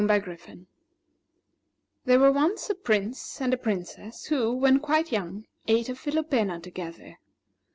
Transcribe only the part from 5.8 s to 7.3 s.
a philopena together.